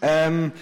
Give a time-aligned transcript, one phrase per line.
[0.00, 0.52] Ehm um,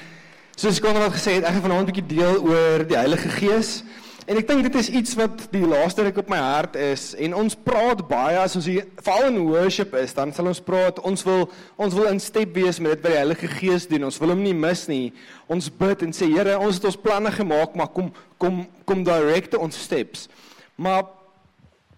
[0.57, 3.83] soos Konrad gesê het, ek gaan vanaand 'n bietjie deel oor die Heilige Gees.
[4.27, 7.35] En ek dink dit is iets wat die laaste ruk op my hart is en
[7.35, 11.23] ons praat baie as ons hier veral in worship is, dan sal ons praat, ons
[11.23, 14.09] wil ons wil in step wees met dit wat die Heilige Gees doen.
[14.09, 15.13] Ons wil hom nie mis nie.
[15.47, 19.55] Ons bid en sê Here, ons het ons planne gemaak, maar kom kom kom direct
[19.55, 20.29] ons steps.
[20.77, 21.05] Maar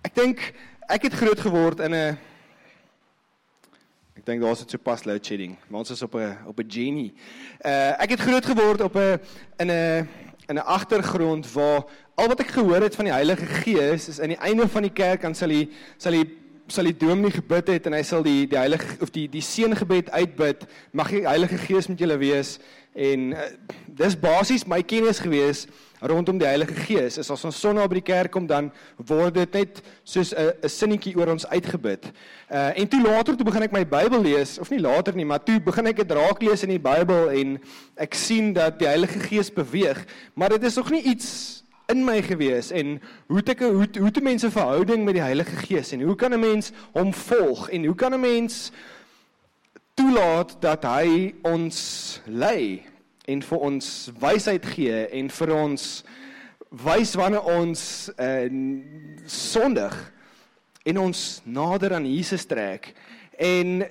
[0.03, 0.43] ek dink
[0.89, 2.19] ek het groot geword in 'n
[4.29, 5.57] dink daar's dit so pas load shedding.
[5.69, 7.13] Maar ons is op 'n op 'n genie.
[7.65, 9.21] Uh ek het groot geword op 'n
[9.57, 10.09] in 'n
[10.49, 14.35] in 'n agtergrond waar al wat ek gehoor het van die Heilige Gees is aan
[14.35, 16.25] die einde van die kerk dan sal hy sal hy
[16.67, 20.11] sal die dominee gebid het en hy sal die die heilige of die die seëngebed
[20.11, 22.59] uitbid mag die Heilige Gees met julle wees
[22.93, 23.47] en uh,
[23.87, 25.67] dis basies my kennis gewees
[26.01, 29.53] rondom die Heilige Gees is as ons Sondag by die kerk kom dan word dit
[29.55, 32.13] net soos 'n 'n sinnetjie oor ons uitgebid.
[32.51, 35.43] Uh en toe later toe begin ek my Bybel lees of nie later nie, maar
[35.45, 37.59] toe begin ek dit raak lees in die Bybel en
[37.97, 42.23] ek sien dat die Heilige Gees beweeg, maar dit is nog nie iets in my
[42.23, 46.03] gewees en hoe het ek hoe hoe te mense verhouding met die Heilige Gees en
[46.05, 48.71] hoe kan 'n mens hom volg en hoe kan 'n mens
[49.95, 52.85] toelaat dat hy ons lei
[53.29, 53.89] en vir ons
[54.21, 55.89] wysheid gee en vir ons
[56.85, 57.83] wys wanneer ons
[58.17, 58.49] uh,
[59.29, 59.97] sondig
[60.89, 62.93] en ons nader aan Jesus trek.
[63.39, 63.83] En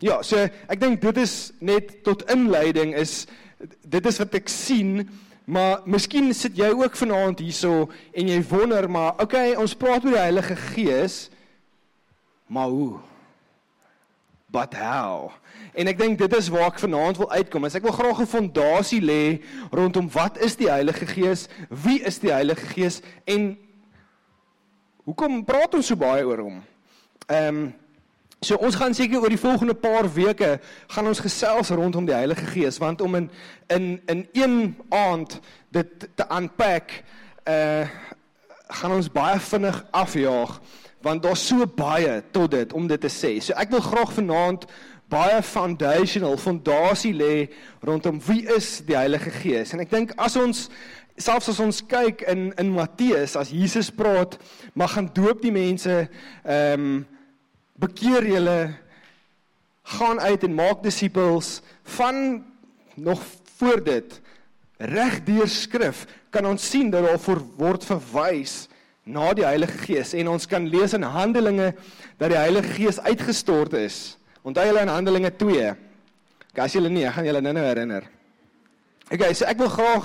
[0.00, 3.24] ja, so ek dink dit is net tot inleiding is
[3.60, 5.04] dit is wat ek sien,
[5.44, 10.16] maar miskien sit jy ook vanaand hierso en jy wonder maar okay, ons praat oor
[10.16, 11.26] die Heilige Gees,
[12.48, 13.09] maar hoe?
[14.50, 15.30] But how?
[15.78, 17.64] En ek dink dit is waar ek vanaand wil uitkom.
[17.64, 21.46] Ek wil graag 'n fondasie lê rondom wat is die Heilige Gees?
[21.68, 23.58] Wie is die Heilige Gees en
[25.04, 26.62] hoekom praat ons so baie oor hom?
[27.26, 27.74] Ehm um,
[28.40, 32.46] so ons gaan seker oor die volgende paar weke gaan ons gesels rondom die Heilige
[32.46, 33.30] Gees want om in
[33.68, 37.02] in in een aand dit te unpack
[37.44, 37.86] uh
[38.70, 40.60] gaan ons baie vinnig afjaag
[41.02, 43.38] want daar's so baie tot dit om dit te sê.
[43.40, 44.66] So ek wil graag vanaand
[45.10, 47.34] baie foundational fondasie lê
[47.82, 49.74] rondom wie is die Heilige Gees.
[49.74, 50.68] En ek dink as ons
[51.20, 54.38] selfs as ons kyk in in Matteus as Jesus praat,
[54.74, 56.04] mag gaan doop die mense,
[56.44, 56.92] ehm um,
[57.80, 58.58] bekeer julle
[59.96, 61.62] gaan uit en maak disippels
[61.96, 62.44] van
[62.94, 63.22] nog
[63.56, 64.20] voor dit
[64.76, 68.68] reg deur skrif kan ons sien dat daar word verwys
[69.04, 71.72] na die Heilige Gees en ons kan lees in Handelinge
[72.20, 74.18] dat die Heilige Gees uitgestort is.
[74.42, 75.74] Onthou julle in Handelinge 2.
[76.50, 78.06] Okay, as julle nie, ek gaan julle nou-nou herinner.
[79.10, 80.04] Okay, so ek wil graag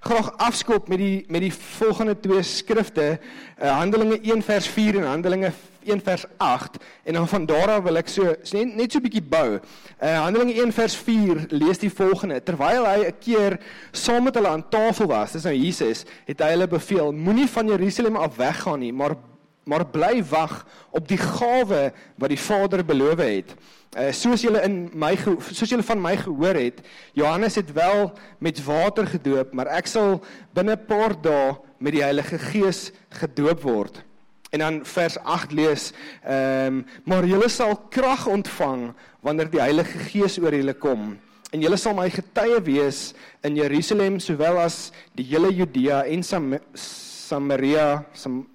[0.00, 3.18] graag afskop met die met die volgende twee skrifte,
[3.60, 5.50] uh, Handelinge 1 vers 4 en Handelinge
[5.84, 9.04] 1 vers 8 en dan van daar af wil ek so net net so 'n
[9.04, 9.58] bietjie bou.
[10.00, 13.58] Uh Handelinge 1 vers 4 lees die volgende: Terwyl hy 'n keer
[13.92, 17.68] saam met hulle aan tafel was, dis nou Jesus, het hy hulle beveel: Moenie van
[17.68, 19.20] Jerusalem af weggaan nie, maar
[19.66, 20.60] maar bly wag
[20.94, 23.54] op die gawe wat die Vader beloof het.
[23.96, 25.14] Uh soos julle in my
[25.50, 26.82] soos julle van my gehoor het,
[27.18, 30.20] Johannes het wel met water gedoop, maar ek sal
[30.54, 34.02] binne 'n paar dae met die Heilige Gees gedoop word.
[34.50, 39.98] En dan vers 8 lees, ehm um, maar julle sal krag ontvang wanneer die Heilige
[39.98, 41.18] Gees oor julle kom.
[41.50, 46.58] En julle sal my getuie wees in Jerusalem sowel as die hele Judea en Sam
[46.74, 48.46] Samaria, Sam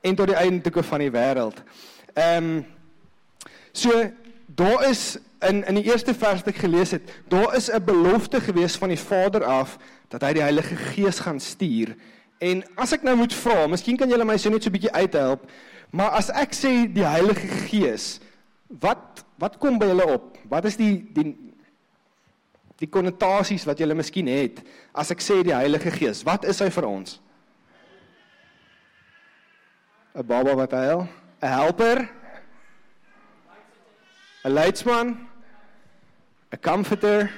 [0.00, 1.62] en tot die eindelike van die wêreld.
[2.14, 2.66] Ehm um,
[3.72, 3.92] so
[4.46, 8.40] daar is in in die eerste vers wat ek gelees het, daar is 'n belofte
[8.40, 9.78] gewees van die Vader af
[10.08, 11.96] dat hy die Heilige Gees gaan stuur.
[12.38, 15.50] En as ek nou moet vra, miskien kan julle my so net so bietjie uithelp,
[15.90, 18.20] maar as ek sê die Heilige Gees,
[18.68, 20.38] wat wat kom by julle op?
[20.48, 21.36] Wat is die die
[22.78, 24.62] die konnotasies wat julle miskien het
[24.94, 26.22] as ek sê die Heilige Gees?
[26.22, 27.20] Wat is hy vir ons?
[30.18, 31.06] 'n baba wat huil,
[31.40, 32.10] 'n helper,
[34.44, 35.28] 'n leidsman,
[36.50, 37.30] 'n comforter.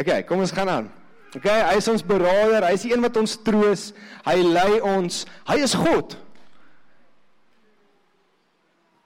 [0.00, 0.92] Okay, kom ons gaan aan.
[1.36, 3.92] Okay, hy is ons beraader, hy is die een wat ons troos,
[4.24, 6.16] hy lei ons, hy is God.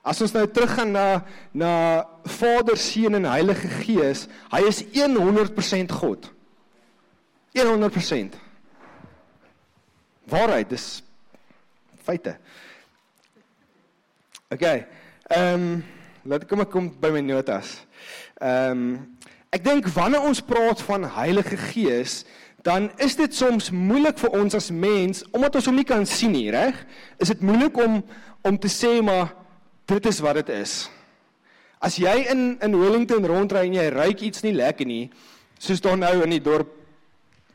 [0.02, 6.30] As ons nou teruggaan na na Vader, Seun en Heilige Gees, hy is 100% God.
[7.52, 8.36] 100%.
[10.30, 11.02] Waarheid, dis
[12.02, 12.36] feite.
[14.50, 14.66] OK.
[15.30, 15.82] Ehm um,
[16.22, 17.80] laat kom ek kom by my notas.
[18.42, 19.18] Ehm um,
[19.50, 22.24] ek dink wanneer ons praat van Heilige Gees,
[22.62, 26.34] dan is dit soms moeilik vir ons as mens omdat ons hom nie kan sien
[26.34, 26.76] nie, reg?
[27.18, 28.02] Is dit moeilik om
[28.46, 29.34] om te sê maar
[29.90, 30.74] dit is wat dit is.
[31.82, 35.10] As jy in in Wellington rondry en jy ruik iets nie lekker nie,
[35.58, 36.79] soos daar nou in die dorp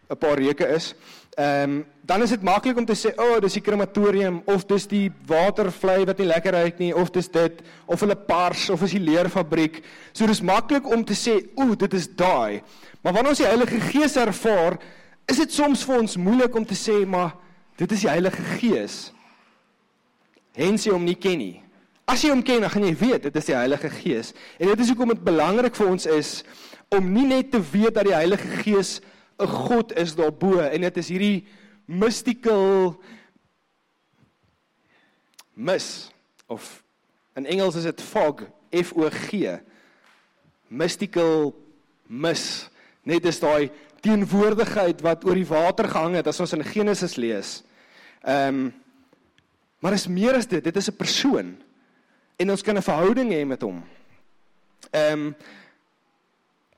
[0.10, 0.94] 'n paar reuke is,
[1.36, 4.66] ehm um, dan is dit maklik om te sê, "O, oh, dis die krematorium of
[4.66, 8.82] dis die watervlei wat nie lekker ruik nie of dis dit of hulle pars of
[8.82, 12.62] is die leerfabriek." So dis maklik om te sê, "O, dit is daai."
[13.02, 14.78] Maar wanneer ons die Heilige Gees ervaar,
[15.26, 17.34] is dit soms vir ons moeilik om te sê, "Maar
[17.76, 19.12] dit is die Heilige Gees."
[20.54, 21.62] Hens jy hom nie ken nie.
[22.06, 24.34] As jy hom ken, dan gaan jy weet dit is die Heilige Gees.
[24.60, 26.44] En dit is hoekom dit belangrik vir ons is
[26.94, 29.02] om nie net te weet dat die Heilige Gees
[29.40, 31.48] 'n God is daarbo en dit is hierdie
[31.86, 32.96] mystical
[35.54, 36.12] mis
[36.48, 36.84] of
[37.36, 39.58] in Engels is dit fog, F O G.
[40.68, 41.52] Mystical
[42.08, 42.70] mis.
[43.04, 43.70] Net is daai
[44.06, 47.62] teenwoordigheid wat oor die water gehang het as ons in Genesis lees.
[48.24, 48.74] Ehm um,
[49.84, 51.58] maar is meer as dit, dit is 'n persoon
[52.38, 53.84] en ons kan 'n verhouding hê met hom.
[54.92, 55.36] Ehm um,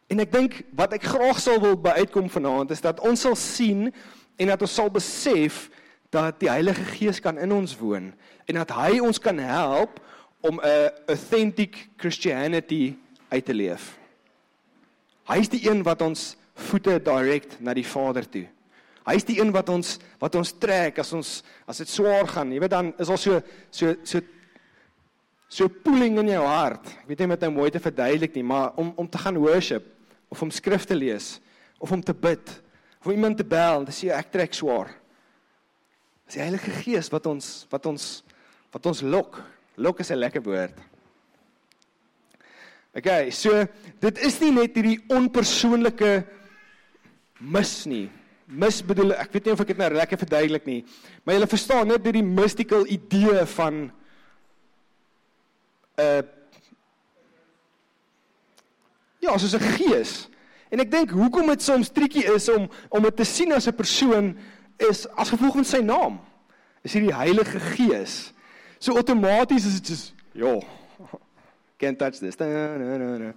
[0.08, 3.36] en ek dink wat ek graag sal wil by uitkom vanaand is dat ons sal
[3.36, 3.90] sien
[4.38, 5.68] en dat ons sal besef
[6.14, 8.14] dat die Heilige Gees kan in ons woon
[8.48, 10.00] en dat hy ons kan help
[10.42, 12.96] om 'n authentic Christianity
[13.30, 13.98] uit te leef.
[15.28, 18.48] Hy's die een wat ons voete direk na die Vader toe.
[19.08, 22.52] Hy's die een wat ons wat ons trek as ons as dit swaar gaan.
[22.52, 24.22] Jy weet dan is al so so so
[25.50, 26.88] so pulling in jou hart.
[27.04, 29.97] Ek weet nie met nou mooi te verduidelik nie, maar om om te gaan worship
[30.30, 31.38] of om skrif te lees
[31.80, 32.50] of om te bid
[33.00, 34.92] of om iemand te bel en te sê ek trek swaar.
[36.28, 38.08] Dis die Heilige Gees wat ons wat ons
[38.74, 39.40] wat ons lok.
[39.78, 40.76] Lok is 'n lekker woord.
[42.98, 43.68] Okay, so
[44.02, 46.26] dit is nie net hierdie onpersoonlike
[47.40, 48.08] mis nie.
[48.48, 50.86] Mis bedoel ek weet nie of ek dit nou lekker verduidelik nie,
[51.24, 53.92] maar jy verstaan net hierdie mystical idee van
[55.98, 56.22] uh
[59.28, 60.30] ja, soos 'n gees.
[60.70, 63.76] En ek dink hoekom dit soms triekie is om om dit te sien as 'n
[63.76, 64.38] persoon
[64.90, 66.20] is as gevolg van sy naam.
[66.84, 68.34] Is hierdie Heilige Gees.
[68.80, 70.60] So outomaties is dit soos ja.
[71.80, 72.38] Can't touch this.
[72.40, 72.48] Na,
[72.78, 73.34] na, na, na.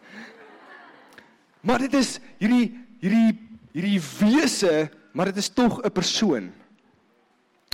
[1.61, 3.39] Maar dit is hierdie hierdie
[3.73, 6.53] hierdie wese, maar dit is tog 'n persoon.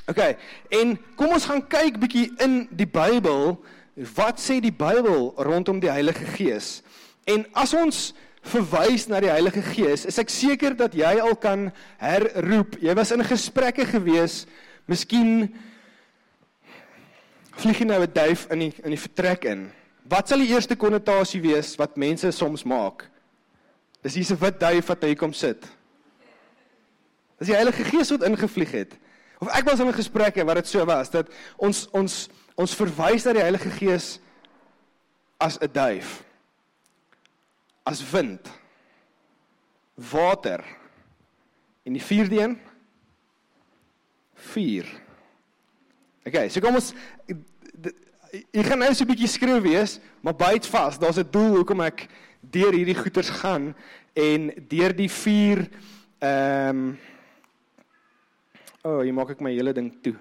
[0.06, 0.36] OK.
[0.68, 3.56] En kom ons gaan kyk bietjie in die Bybel
[4.14, 6.82] wat sê die Bybel rondom die Heilige Gees?
[7.26, 8.14] En as ons
[8.46, 12.78] verwys na die Heilige Gees, is ek seker dat jy al kan herroep.
[12.78, 14.44] Jy was in gesprekke gewees,
[14.86, 15.48] miskien
[17.56, 19.72] vlieg jy nou 'n duif in die in die vertrek in.
[20.08, 23.08] Wat sal die eerste konnotasie wees wat mense soms maak?
[24.02, 25.66] Dis hier's 'n wit duif wat hier kom sit.
[27.38, 28.92] Dis die Heilige Gees wat ingevlieg het.
[29.40, 31.26] Of ek was in 'n gesprekke waar dit so was dat
[31.56, 34.20] ons ons ons verwys na die Heilige Gees
[35.38, 36.25] as 'n duif.
[37.86, 38.50] As wind.
[39.94, 40.64] Water.
[41.86, 42.58] En die vierde een
[44.34, 44.86] vuur.
[46.26, 46.92] Okay, so kom ons
[48.52, 50.98] ek gaan nou so 'n bietjie skreeu wees, maar byt vas.
[50.98, 52.08] Daar's 'n doel hoekom ek
[52.40, 53.74] deur hierdie goeters gaan
[54.12, 55.68] en deur die vuur
[56.18, 56.98] ehm um,
[58.86, 60.12] O, oh, hier maak ek my hele ding toe.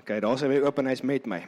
[0.00, 1.38] Okay, daar's hy weer oop en hy's met my.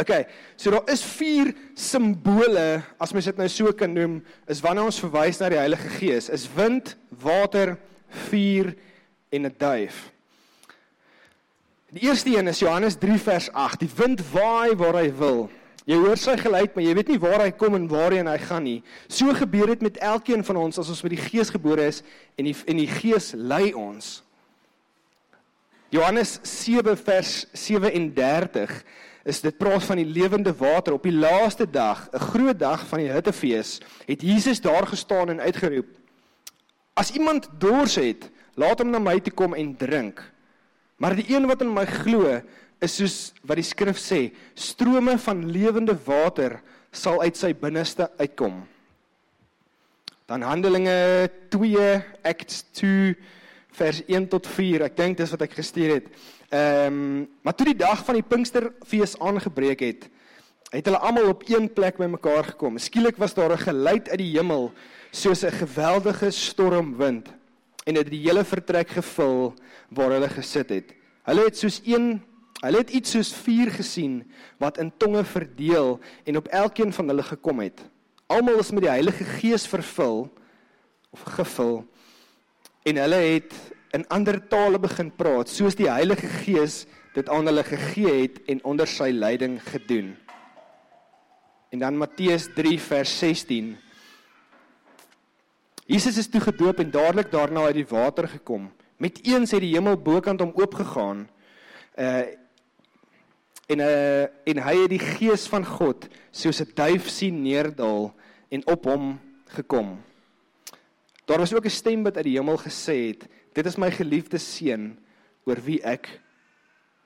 [0.00, 0.24] Okay,
[0.56, 5.00] so daar is vier simbole as mens dit nou so kan noem, is wanneer ons
[5.02, 7.74] verwys na die Heilige Gees, is wind, water,
[8.30, 8.72] vuur
[9.30, 10.08] en 'n duif.
[11.90, 13.80] Die eerste een is Johannes 3 vers 8.
[13.80, 15.50] Die wind waai waar hy wil.
[15.84, 18.62] Jy hoor sy geluid, maar jy weet nie waar hy kom en waarheen hy gaan
[18.62, 18.82] nie.
[19.08, 22.02] So gebeur dit met elkeen van ons as ons met die Gees gebore is
[22.38, 24.22] en die en die Gees lei ons.
[25.90, 28.84] Johannes 7 vers 37
[29.24, 32.98] is dit praat van die lewende water op die laaste dag, 'n groot dag van
[32.98, 35.88] die hittefees, het Jesus daar gestaan en uitgeroep:
[36.94, 40.32] As iemand dors het, laat hom na my toe kom en drink.
[40.96, 42.40] Maar die een wat in my glo,
[42.80, 46.60] is soos wat die skrif sê, strome van lewende water
[46.92, 48.66] sal uit sy binneste uitkom.
[50.26, 53.16] Dan Handelinge 2 Acts 2
[53.72, 54.82] vers 1 tot 4.
[54.82, 56.08] Ek dink dis wat ek gestuur het.
[56.50, 60.08] Ehm, um, maar toe die dag van die Pinksterfees aangebreek het,
[60.70, 62.78] het hulle almal op een plek bymekaar gekom.
[62.78, 64.72] Skielik was daar 'n geluid uit die hemel
[65.10, 67.28] soos 'n geweldige stormwind
[67.84, 69.54] en dit het die hele vertrek gevul
[69.90, 70.94] waar hulle gesit het.
[71.22, 72.22] Hulle het soos een
[72.60, 77.22] hulle het iets soos vuur gesien wat in tonge verdeel en op elkeen van hulle
[77.22, 77.80] gekom het.
[78.26, 80.28] Almal is met die Heilige Gees vervul
[81.10, 81.88] of gevul
[82.90, 83.54] en hulle het
[83.94, 88.62] in ander tale begin praat soos die Heilige Gees dit aan hulle gegee het en
[88.66, 90.12] onder sy leiding gedoen.
[91.70, 93.72] En dan Matteus 3 vers 16.
[95.90, 98.68] Jesus is toe gedoop en dadelik daarna uit die water gekom.
[98.98, 101.26] Met eens het die hemel bokant hom oopgegaan.
[101.98, 102.22] Uh
[103.70, 108.14] en uh en hy het die gees van God soos 'n duif sien neerdal
[108.50, 109.98] en op hom gekom.
[111.30, 114.38] Daar was ook 'n stem wat uit die hemel gesê het: "Dit is my geliefde
[114.38, 114.98] seun
[115.44, 116.20] oor wie ek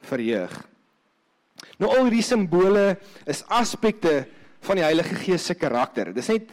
[0.01, 0.69] verheug."
[1.79, 4.27] Nou al hierdie simbole is aspekte
[4.61, 6.15] van die Heilige Gees se karakter.
[6.15, 6.51] Dis net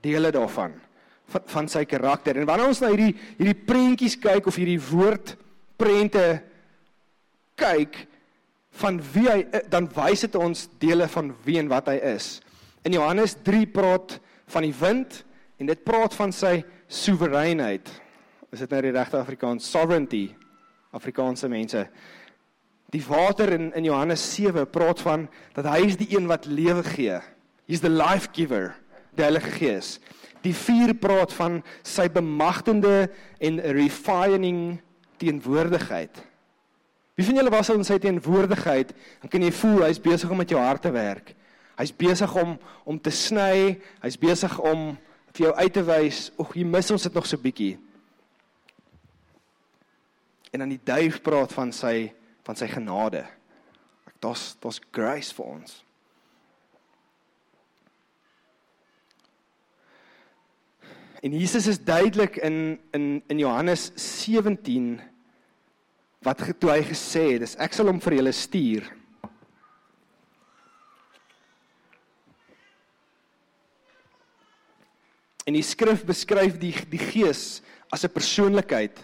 [0.00, 0.72] dele daarvan
[1.26, 2.36] van, van sy karakter.
[2.36, 5.36] En wanneer ons na hierdie hierdie prentjies kyk of hierdie woord
[5.76, 6.42] prente
[7.54, 8.06] kyk
[8.70, 12.40] van wie hy dan wys dit ons dele van wie en wat hy is.
[12.82, 15.24] In Johannes 3 praat van die wind
[15.58, 17.88] en dit praat van sy soewereinheid.
[18.52, 20.26] Is dit nou die regte Afrikaans sovereignty?
[20.92, 21.86] Afrikaanse mense.
[22.92, 26.84] Die water in in Johannes 7 praat van dat hy is die een wat lewe
[26.84, 27.20] gee.
[27.66, 28.74] He's the life giver,
[29.16, 29.96] die Heilige Gees.
[30.42, 33.08] Die vuur praat van sy bemagtigende
[33.40, 34.80] en refining
[35.16, 36.18] teenwoordigheid.
[37.14, 38.92] Wie van julle was al in sy teenwoordigheid?
[39.22, 41.32] Dan kan jy voel hy's besig om met jou hart te werk.
[41.78, 44.92] Hy's besig om om te sny, hy's besig om
[45.32, 47.78] vir jou uit te wys, "Ag, jy mis ons dit nog so bietjie."
[50.52, 52.12] En dan die duif praat van sy
[52.44, 53.26] van sy genade.
[54.06, 55.84] Ek daar's daar's grace vir ons.
[61.22, 65.00] En Jesus is duidelik in in in Johannes 17
[66.22, 69.01] wat toe hy gesê het, ek sal hom vir julle stuur.
[75.44, 78.98] En die skrif beskryf die die gees as 'n persoonlikheid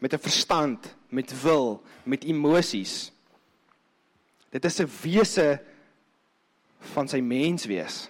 [0.00, 3.12] met 'n verstand, met wil, met emosies.
[4.50, 5.62] Dit is 'n wese
[6.78, 8.08] van sy menswees.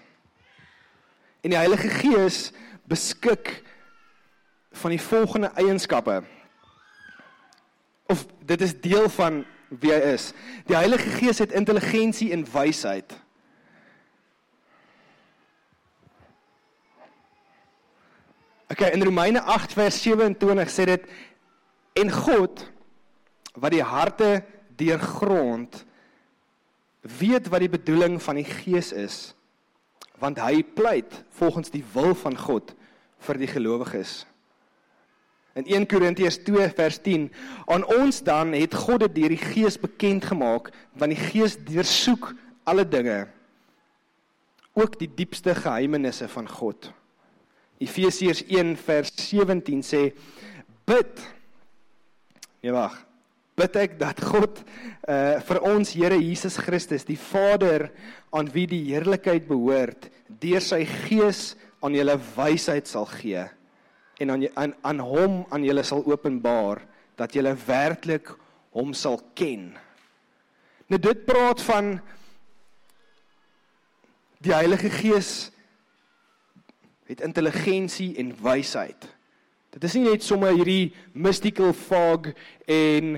[1.40, 2.52] En die Heilige Gees
[2.84, 3.62] beskik
[4.72, 6.22] van die volgende eienskappe.
[8.06, 10.32] Of dit is deel van wie hy is.
[10.66, 13.12] Die Heilige Gees het intelligensie en wysheid.
[18.74, 21.04] Okay, in Romeine 8 vers 27 sê dit
[21.94, 22.64] en God
[23.54, 24.40] wat die harte
[24.74, 25.76] deurgrond
[27.20, 29.18] weet wat die bedoeling van die Gees is
[30.18, 32.72] want hy pleit volgens die wil van God
[33.28, 34.24] vir die gelowiges.
[35.54, 37.28] In 1 Korintiërs 2 vers 10
[37.70, 42.32] aan ons dan het God dit deur die Gees bekend gemaak want die Gees deursoek
[42.66, 43.20] alle dinge
[44.74, 46.90] ook die diepste geheimenisse van God.
[47.82, 50.02] Efesiërs 1 vers 17 sê
[50.86, 51.24] bid
[52.64, 52.94] Nee wag.
[53.60, 54.62] Bid ek dat God
[55.04, 57.90] uh vir ons Here Jesus Christus, die Vader
[58.32, 60.08] aan wie die heerlikheid behoort,
[60.40, 61.52] deur sy Gees
[61.84, 63.44] aan julle wysheid sal gee
[64.22, 66.80] en aan aan aan hom aan julle sal openbaar
[67.18, 68.32] dat julle werklik
[68.72, 69.74] hom sal ken.
[70.88, 71.98] Nou dit praat van
[74.40, 75.50] die Heilige Gees
[77.06, 79.08] het intelligensie en wysheid.
[79.74, 82.30] Dit is nie net sommer hierdie mystical fog
[82.70, 83.16] en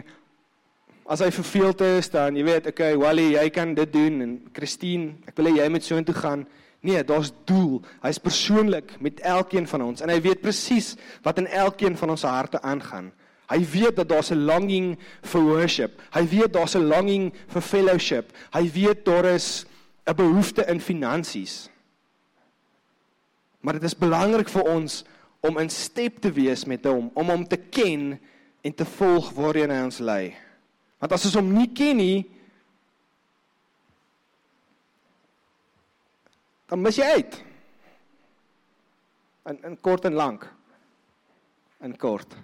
[1.07, 5.21] as hy verveeld is dan jy weet okay Wally jy kan dit doen en Christine
[5.28, 6.47] ek wil hê jy moet so intoe gaan.
[6.87, 7.81] Nee, daar's doel.
[8.02, 10.95] Hy's persoonlik met elkeen van ons en hy weet presies
[11.26, 13.12] wat in elkeen van ons harte aangaan.
[13.47, 16.02] Hy weet dat daar's 'n longing vir worship.
[16.11, 18.33] Hy weet daar's 'n longing vir fellowship.
[18.52, 19.66] Hy weet daar is
[20.07, 21.69] 'n behoefte in finansies.
[23.66, 25.00] Maar dit is belangrik vir ons
[25.42, 28.12] om in step te wees met hom, om hom te ken
[28.62, 30.37] en te volg waarheen hy ons lei.
[31.02, 32.20] Want as ons hom nie ken nie,
[36.70, 37.38] dan mis jy uit.
[39.50, 40.46] In in kort en lank.
[41.82, 42.37] In kort.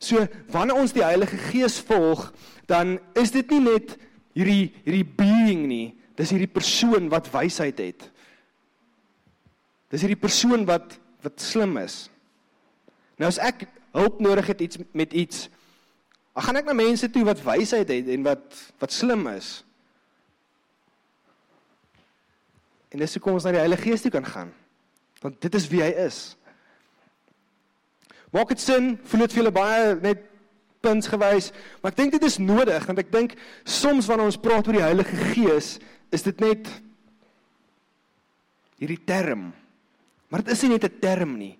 [0.00, 2.30] So wanneer ons die Heilige Gees volg,
[2.64, 3.92] dan is dit nie net
[4.32, 8.08] hierdie hierdie being nie, dis hierdie persoon wat wysheid het.
[9.90, 12.06] Dis hierdie persoon wat wat slim is.
[13.20, 15.50] Nou as ek hulp nodig het iets met iets,
[16.32, 19.58] dan gaan ek na mense toe wat wysheid het en wat wat slim is.
[22.90, 24.54] En dis hoe kom ons na die Heilige Gees toe kan gaan.
[25.20, 26.22] Want dit is wie hy is.
[28.32, 28.94] Maak dit sin?
[29.04, 30.26] Voel dit vir julle baie net
[30.80, 31.50] puns gewys,
[31.82, 33.34] maar ek dink dit is nodig want ek dink
[33.68, 35.74] soms wanneer ons praat oor die Heilige Gees,
[36.08, 36.70] is dit net
[38.80, 39.50] hierdie term
[40.30, 41.58] Maar dit is nie net 'n term nie.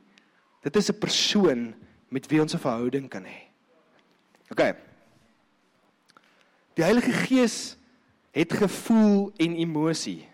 [0.62, 1.74] Dit is 'n persoon
[2.08, 3.50] met wie ons 'n verhouding kan hê.
[4.50, 4.76] OK.
[6.74, 7.76] Die Heilige Gees
[8.30, 10.28] het gevoel en emosie.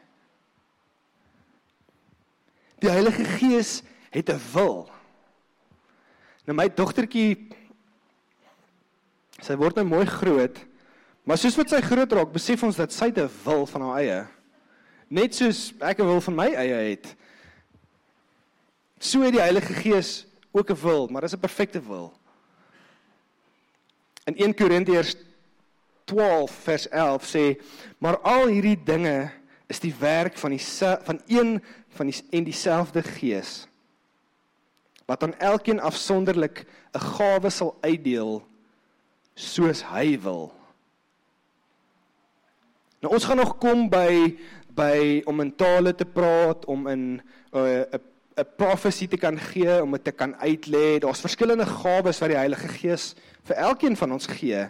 [2.78, 4.90] Die Heilige Gees het 'n wil.
[6.45, 7.49] Nou my dogtertjie
[9.43, 10.59] sy word nou mooi groot,
[11.25, 14.26] maar soos wat sy groot raak, besef ons dat sy 'n wil van haar eie.
[15.09, 17.16] Net soos ek 'n wil van my eie het.
[18.99, 22.12] So het die Heilige Gees ook 'n wil, maar dis 'n perfekte wil.
[24.25, 25.15] In 1 Korintiërs
[26.05, 27.62] 12 vers 11 sê,
[27.99, 29.31] maar al hierdie dinge
[29.67, 30.65] is die werk van die
[31.03, 33.69] van een van die en dieselfde Gees
[35.07, 38.47] wat aan elkeen afsonderlik 'n gawe sal uitdeel
[39.35, 40.53] soos hy wil.
[43.00, 44.38] Nou ons gaan nog kom by
[44.69, 47.23] by om in tale te praat, om in
[47.53, 47.83] 'n uh,
[48.37, 50.99] 'n profesie te kan gee, om dit te kan uitlê.
[51.00, 53.14] Daar's verskillende gawes wat die Heilige Gees
[53.49, 54.66] vir elkeen van ons gee.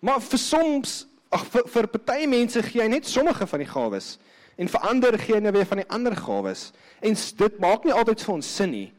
[0.00, 4.18] Maar vir soms, ag vir, vir party mense gee hy net sommige van die gawes
[4.56, 6.72] en vir ander gee hy nou weer van die ander gawes.
[7.02, 8.90] En dit maak nie altyd vir ons sin nie.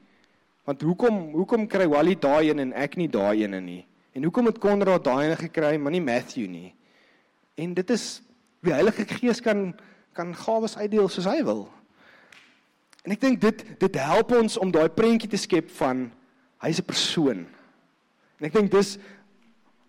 [0.65, 3.85] Want hoekom hoekom kry Wally daai een en ek nie daai een nie?
[4.13, 6.73] En hoekom het Konrad daai een gekry, maar nie Matthew nie?
[7.57, 8.21] En dit is
[8.65, 9.73] die Heilige Gees kan
[10.15, 11.65] kan gawes uitdeel soos hy wil.
[13.05, 16.07] En ek dink dit dit help ons om daai prentjie te skep van
[16.65, 17.45] hy's 'n persoon.
[18.39, 18.97] En ek dink dis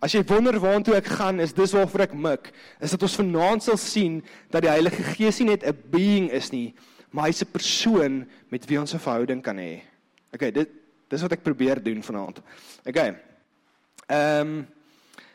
[0.05, 3.63] as jy wonder waartoe ek gaan, is dis waarvoor ek mik, is dat ons vanaand
[3.63, 6.75] sal sien dat die Heilige Gees nie net 'n being is nie,
[7.11, 9.83] maar hy's 'n persoon met wie ons 'n verhouding kan hê.
[10.33, 10.69] Okay, dit
[11.09, 12.43] dis wat ek probeer doen vanaand.
[12.87, 13.17] Okay.
[14.09, 14.67] Ehm um,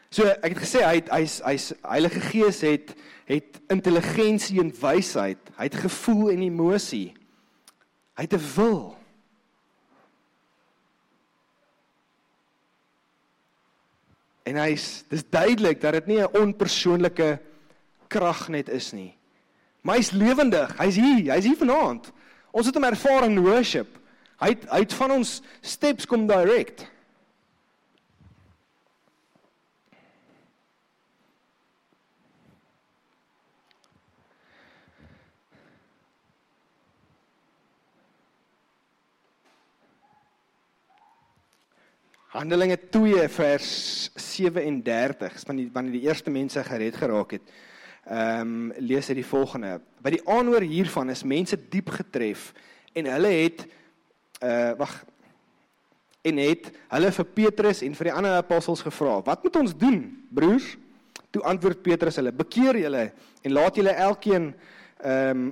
[0.10, 2.96] so ek het gesê hy hy's hy's Heilige Gees het
[3.26, 7.14] het intelligensie en wysheid, hy het gevoel en emosie.
[8.16, 8.98] Hy het 'n wil.
[14.44, 17.40] En hy's dis duidelik dat dit nie 'n onpersoonlike
[18.08, 19.18] krag net is nie.
[19.82, 20.78] Maar hy's lewendig.
[20.78, 21.34] Hy's hier.
[21.34, 22.12] Hy's hier vanaand.
[22.52, 24.00] Ons het hom ervaar in worship.
[24.42, 26.88] Hy het, hy het van ons steps kom direk.
[42.32, 47.50] Handelinge 2 vers 37 is wanneer wanneer die eerste mense gered geraak het.
[48.08, 49.74] Ehm um, lees hy die volgende.
[50.00, 52.54] By die aanhoor hiervan is mense diep getref
[52.96, 53.66] en hulle het
[54.48, 54.96] uh wag
[56.24, 60.00] en het hulle vir Petrus en vir die ander apostels gevra: "Wat moet ons doen,
[60.32, 60.78] broers?"
[61.36, 63.10] Toe antwoord Petrus hulle: "Bekeer julle
[63.44, 64.54] en laat julle elkeen
[65.04, 65.50] ehm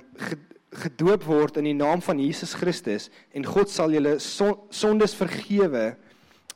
[0.70, 5.90] gedoop word in die naam van Jesus Christus en God sal julle sondes vergewe."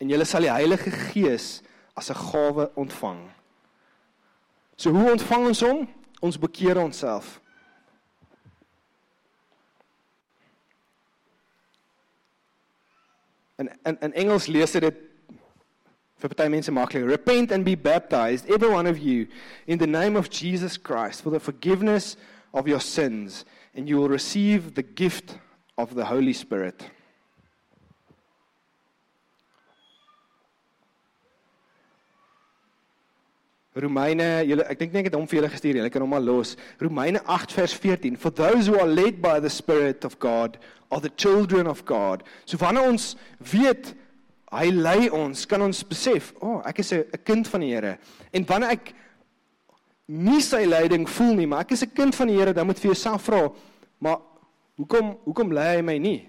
[0.05, 1.63] En julle sal die Heilige Gees
[1.97, 3.31] as 'n gawe ontvang.
[4.77, 5.89] So hoe ontvang ons hom?
[6.21, 7.41] Ons bekeer onsself.
[13.57, 14.95] En in in Engels lees dit
[16.17, 17.05] vir party mense maklik.
[17.05, 19.27] Repent and be baptized every one of you
[19.67, 22.17] in the name of Jesus Christ for the forgiveness
[22.53, 25.39] of your sins and you will receive the gift
[25.79, 26.91] of the Holy Spirit.
[33.75, 35.81] Romeine, julle ek dink nie ek het hom vir julle gestuur nie.
[35.83, 36.55] Julle kan hom maar los.
[36.79, 38.17] Romeine 8 vers 14.
[38.17, 40.59] For those who are led by the spirit of God
[40.95, 42.23] are the children of God.
[42.47, 43.15] So wanneer ons
[43.51, 43.95] weet
[44.55, 47.99] hy lei ons, kan ons besef, o, oh, ek is 'n kind van die Here.
[48.33, 48.95] En wanneer ek
[50.07, 52.79] nie sy leiding voel nie, maar ek is 'n kind van die Here, dan moet
[52.79, 53.51] vir jouself vra,
[53.99, 54.19] maar
[54.77, 56.29] hoekom hoekom lei hy my nie?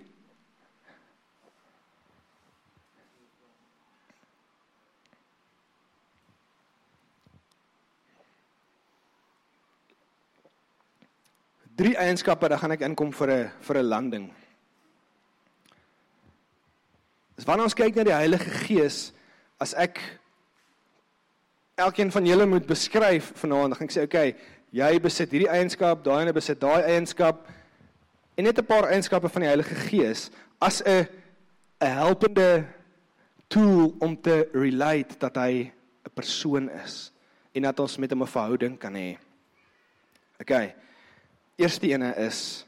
[11.75, 14.33] Drie eienskappe dan gaan ek inkom vir 'n vir 'n landing.
[17.35, 19.11] Dis wanneer ons kyk na die Heilige Gees,
[19.59, 19.99] as ek
[21.75, 24.35] elkeen van julle moet beskryf vanaand, dan gaan ek sê, okay,
[24.71, 27.47] jy besit hierdie eienskap, daai ene besit daai eienskap
[28.37, 31.07] en net 'n paar eienskappe van die Heilige Gees as 'n
[31.81, 32.65] 'n helpende
[33.49, 35.71] tool om te relate dat hy
[36.05, 37.11] 'n persoon is
[37.53, 39.17] en dat ons met hom 'n verhouding kan hê.
[40.39, 40.75] Okay.
[41.55, 42.65] Eerste ene is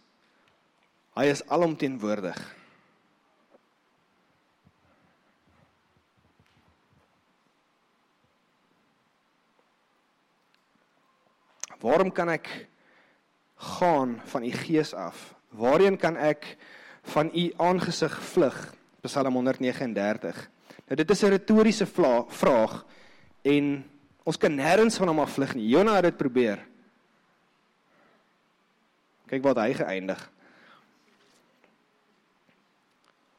[1.18, 2.38] hy is alomteenwoordig.
[11.82, 12.48] Waarom kan ek
[13.78, 15.34] gaan van u gees af?
[15.58, 16.56] Waarheen kan ek
[17.14, 18.58] van u aangesig vlug?
[19.02, 20.48] Psalm 139.
[20.88, 21.86] Nou dit is 'n retoriese
[22.30, 22.86] vraag
[23.42, 23.86] en
[24.28, 25.70] Ons kan nêrens van hom af vlug nie.
[25.72, 26.60] Jonah het dit probeer.
[29.28, 30.22] Kyk wat hy geëindig.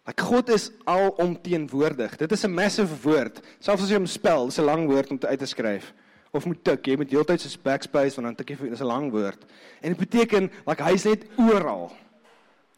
[0.09, 2.17] Like God is alomteenwoordig.
[2.17, 3.41] Dit is 'n massive woord.
[3.61, 5.93] Selfs as jy hom spel, dis 'n lang woord om te uit te skryf.
[6.33, 8.87] Of moet tik, jy moet heeltyd so backspace want dan tik jy vir dis 'n
[8.87, 9.45] lang woord.
[9.83, 11.93] En dit beteken like hy's net oral.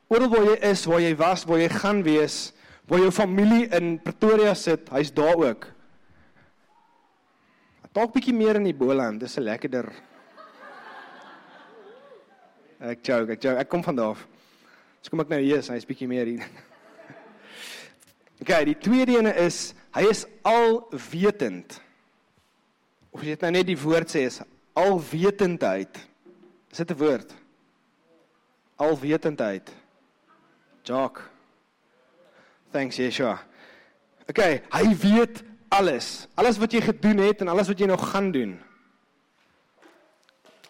[0.08, 2.52] Oral waar jy is, waar jy was, waar jy gaan wees,
[2.86, 5.66] waar jou familie in Pretoria sit, hy's daar ook.
[7.92, 10.09] Dalk bietjie meer in die Boland, dis 'n lekkerder.
[12.80, 13.60] Ek joke, ek joke.
[13.60, 14.26] Ek kom van daar af.
[15.00, 16.44] Dis kom ek nou hier, hy's bietjie meer hier.
[18.40, 21.74] Okay, die tweede ene is hy is alwetend.
[23.12, 24.38] Of jy dit nou net die woord sê is
[24.72, 25.98] alwetendheid.
[26.72, 27.34] Is dit 'n woord?
[28.80, 29.68] Alwetendheid.
[30.88, 31.20] Jock.
[32.72, 33.36] Thanks Yeshua.
[34.24, 36.26] Okay, hy weet alles.
[36.34, 38.56] Alles wat jy gedoen het en alles wat jy nog gaan doen.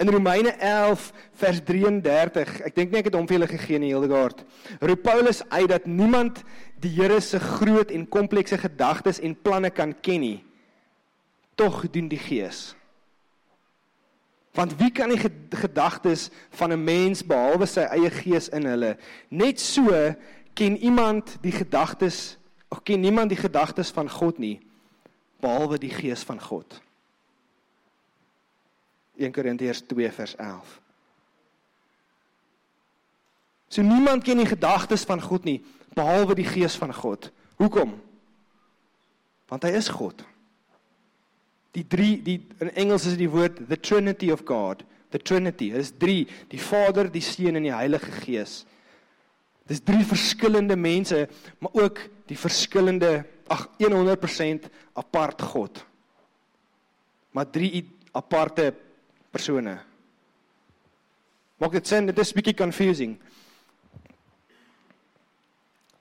[0.00, 3.90] In Romeine 11 vers 33, ek dink nie ek het hom vir julle gegee nie
[3.92, 4.38] Hildegard.
[4.80, 6.40] Roep Paulus uit dat niemand
[6.80, 10.38] die Here se groot en komplekse gedagtes en planne kan ken nie.
[11.60, 12.70] Tog doen die Gees.
[14.56, 15.20] Want wie kan die
[15.60, 18.96] gedagtes van 'n mens behalwe sy eie gees in hulle?
[19.28, 20.14] Net so
[20.54, 24.60] ken iemand die gedagtes of ken niemand die gedagtes van God nie
[25.40, 26.80] behalwe die gees van God.
[29.20, 30.78] 1 Korintiërs 2 vers 11.
[33.70, 35.61] So niemand ken die gedagtes van God nie
[35.94, 37.28] behalwe die gees van God.
[37.61, 37.96] Hoekom?
[39.50, 40.22] Want hy is God.
[41.74, 44.83] Die drie die in Engels is die woord the trinity of God,
[45.14, 45.70] the trinity.
[45.74, 48.64] Dit is drie, die Vader, die Seun en die Heilige Gees.
[49.70, 51.28] Dis drie verskillende mense,
[51.62, 54.66] maar ook die verskillende ag 100%
[54.98, 55.85] apart God.
[57.35, 58.72] Maar drie aparte
[59.30, 59.78] persone.
[61.60, 62.08] Maak dit sin?
[62.08, 63.18] Dit is bietjie confusing.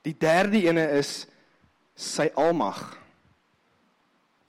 [0.07, 1.27] Die derde ene is
[1.99, 2.79] sy almag.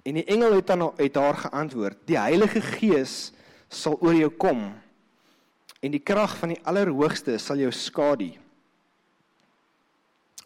[0.06, 3.32] En die engel het dan het haar geantwoord: "Die Heilige Gees
[3.68, 4.70] sal oor jou kom
[5.80, 8.32] en die krag van die Allerhoogste sal jou skadu."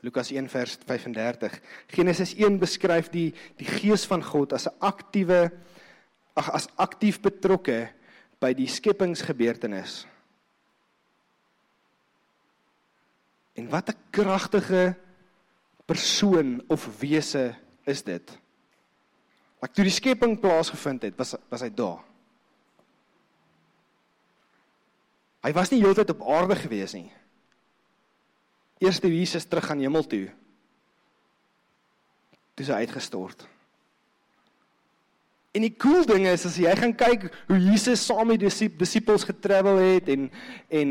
[0.05, 1.61] Lukas 1 vers 35.
[1.87, 5.53] Genesis 1 beskryf die die Gees van God as 'n aktiewe
[6.35, 7.89] ag as aktief betrokke
[8.43, 10.05] by die skepingsgebeurtenis.
[13.55, 14.97] En wat 'n kragtige
[15.87, 18.39] persoon of wese is dit?
[19.63, 22.03] Ek toe die skepping plaasgevind het, was was hy daar.
[25.45, 27.13] Hy was nie heeltyd op aarde gewees nie.
[28.81, 30.33] Eerste Jesus terug aan hemel toe.
[32.55, 33.47] Toe hy uitgestort.
[35.55, 39.23] En die cool ding is as jy gaan kyk hoe Jesus saam met die disippels
[39.29, 40.27] getravel het en
[40.67, 40.91] en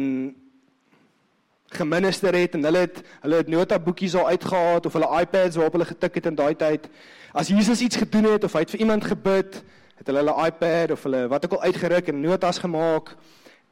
[1.73, 5.89] geminister het en hulle het hulle het notaboekies al uitgehaal of hulle iPads waarop hulle
[5.89, 6.87] getik het in daai tyd.
[7.33, 9.59] As Jesus iets gedoen het of hy het vir iemand gebid,
[9.99, 13.11] het hulle hulle iPad of hulle wat ook al uitgeruk en notas gemaak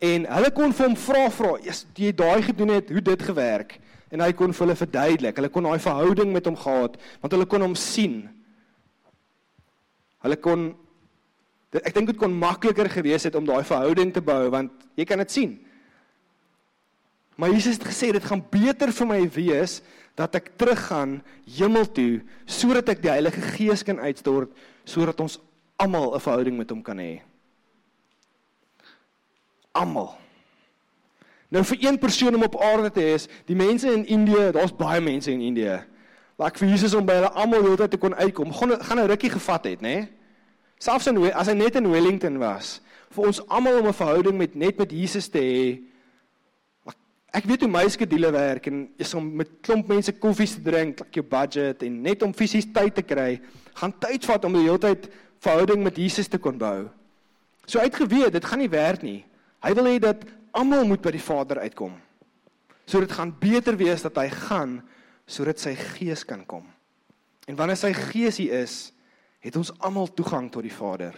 [0.03, 3.79] en hulle kon vir hom vra vra, "Is jy daai gedoen het, hoe dit gewerk?"
[4.11, 5.35] En hy kon vir hulle verduidelik.
[5.35, 8.40] Hulle kon daai verhouding met hom gehad want hulle kon hom sien.
[10.21, 10.71] Hulle kon
[11.71, 15.21] ek dink dit kon makliker gewees het om daai verhouding te bou want jy kan
[15.23, 15.53] dit sien.
[17.39, 19.79] Maar Jesus het gesê dit gaan beter vir my wees
[20.19, 24.51] dat ek teruggaan hemel toe sodat ek die Heilige Gees kan uitstort
[24.83, 25.39] sodat ons
[25.79, 27.21] almal 'n verhouding met hom kan hê.
[29.71, 30.17] Almal.
[31.49, 34.75] Nou vir een persoon om op aarde te hê is die mense in Indië, daar's
[34.75, 35.83] baie mense in Indië.
[36.41, 38.49] Laat vir Jesus om by hulle almal heeltyd te kon uitkom.
[38.57, 39.93] Gaan gaan 'n rukkie gevat het, nê?
[40.01, 40.09] Nee?
[40.81, 42.81] Selfs in as hy net in Wellington was,
[43.13, 45.81] vir ons almal om 'n verhouding met net met Jesus te hê.
[47.31, 50.99] Ek weet hoe my skedule werk en is om met klomp mense koffies te drink,
[50.99, 53.39] like jou budget en net om fisies tyd te kry,
[53.73, 55.07] gaan tyd vat om die hele tyd
[55.39, 56.89] verhouding met Jesus te kon bou.
[57.65, 59.23] So uitgeweet, dit gaan nie werk nie.
[59.63, 61.93] Hy wil hê dat almal moet by die Vader uitkom.
[62.85, 64.81] So dit gaan beter wees dat hy gaan
[65.31, 66.65] sodat sy gees kan kom.
[67.47, 68.91] En wanneer sy gees hier is,
[69.41, 71.15] het ons almal toegang tot die Vader.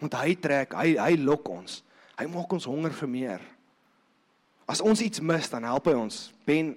[0.00, 1.80] Want hy trek, hy hy lok ons.
[2.18, 3.44] Hy maak ons honger vir meer.
[4.70, 6.18] As ons iets mis, dan help hy ons.
[6.46, 6.74] Ben,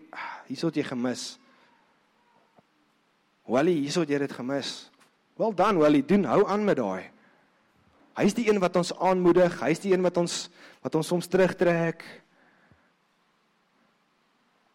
[0.47, 1.33] hierso het jy gemis.
[3.49, 4.71] Wally, hierso het jy dit gemis.
[5.39, 7.09] Wel dan, Wally, doen hou aan met daai.
[8.17, 10.47] Hy's die een wat ons aanmoedig, hy's die een wat ons
[10.83, 12.03] wat ons soms terugtrek.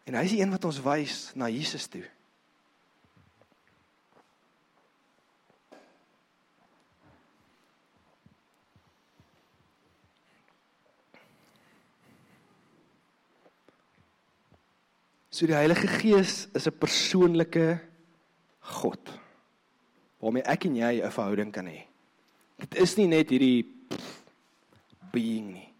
[0.09, 2.01] En hy is die een wat ons wys na Jesus toe.
[15.29, 17.79] So die Heilige Gees is 'n persoonlike
[18.81, 19.13] God
[20.19, 21.85] waarmee ek en jy 'n verhouding kan hê.
[22.57, 23.63] Dit is nie net hierdie
[25.13, 25.73] being nie.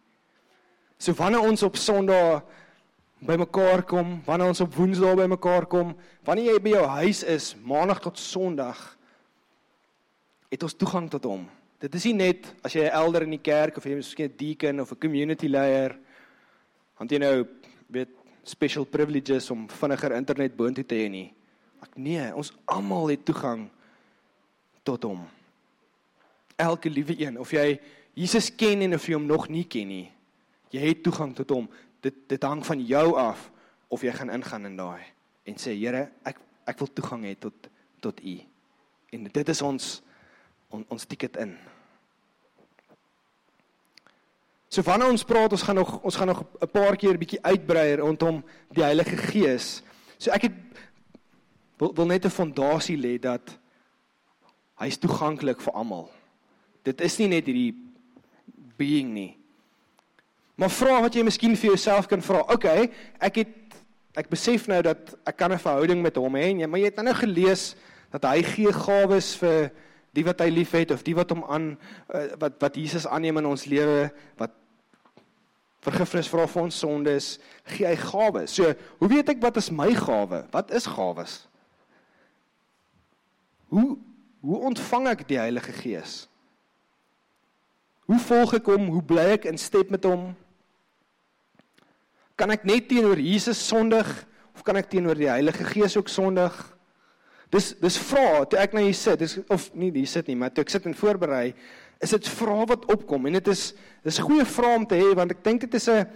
[1.00, 2.44] So wanneer ons op Sondag
[3.19, 5.93] bymekaar kom, wanneer ons op Woensdae bymekaar kom,
[6.27, 8.79] wanneer jy by jou huis is, Maandag tot Sondag,
[10.49, 11.43] het ons toegang tot hom.
[11.79, 14.25] Dit is nie net as jy 'n elder in die kerk of jy is miskien
[14.25, 15.97] 'n deacon of 'n community leier,
[16.97, 17.47] want jy nou
[17.88, 18.10] weet
[18.43, 21.34] special privileges om vinniger internet boontoe te hê nie.
[21.82, 23.69] Ek nee, ons almal het toegang
[24.84, 25.27] tot hom.
[26.58, 27.79] Elke liewe een, of jy
[28.13, 30.12] Jesus ken en of jy hom nog nie ken nie,
[30.71, 31.69] jy het toegang tot hom.
[32.02, 33.52] Dit dit hang van jou af
[33.88, 35.04] of jy gaan ingaan in daai
[35.44, 38.36] en sê Here, ek ek wil toegang hê tot tot U.
[39.12, 39.90] En dit is ons
[40.70, 41.58] on, ons tiket in.
[44.70, 47.96] So wanneer ons praat, ons gaan nog ons gaan nog 'n paar keer bietjie uitbrei
[47.96, 49.82] rondom die Heilige Gees.
[50.18, 50.54] So ek het
[51.78, 53.60] wil, wil net 'n fondasie lê dat
[54.80, 56.12] hy is toeganklik vir almal.
[56.84, 57.74] Dit is nie net hierdie
[58.78, 59.38] being nie.
[60.60, 62.41] Maar vra wat jy miskien vir jouself kan vra.
[62.52, 62.89] Okay,
[63.24, 63.56] ek het
[64.19, 67.13] ek besef nou dat ek kan 'n verhouding met hom hê, maar jy het nou
[67.15, 67.76] gelees
[68.12, 69.72] dat hy gee gawes vir
[70.12, 71.78] die wat hy liefhet of die wat hom aan
[72.13, 74.52] uh, wat wat Jesus aanneem in ons lewe wat
[75.80, 78.52] vergifnis vra vir ons sondes gee hy gawes.
[78.52, 80.43] So, hoe weet ek wat is my gawe?
[80.52, 81.48] Wat is gawes?
[83.69, 83.98] Hoe
[84.41, 86.28] hoe ontvang ek die Heilige Gees?
[88.08, 88.88] Hoe volg ek hom?
[88.88, 90.36] Hoe bly ek in stap met hom?
[92.39, 94.08] Kan ek net teenoor Jesus sondig
[94.56, 96.56] of kan ek teenoor die Heilige Gees ook sondig?
[97.52, 100.54] Dis dis vra toe ek nou hier sit, dis of nie hier sit nie, maar
[100.54, 101.49] toe ek sit en voorberei,
[101.99, 103.73] is dit vrae wat opkom en dit is
[104.06, 106.08] dis 'n goeie vraag om te hê want ek dink dit is 'n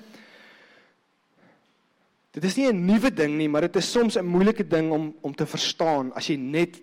[2.32, 5.14] dit is nie 'n nuwe ding nie, maar dit is soms 'n moeilike ding om
[5.22, 6.82] om te verstaan as jy net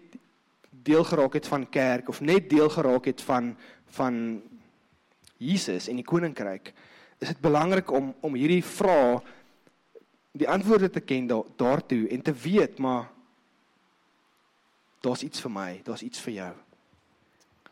[0.70, 4.42] deel geraak het van kerk of net deel geraak het van van
[5.38, 6.74] Jesus en die koninkryk.
[7.20, 9.20] Is dit belangrik om om hierdie vrae
[10.33, 13.11] die antwoorde te ken da, daartoe en te weet maar
[15.04, 16.52] daar's iets vir my, daar's iets vir jou.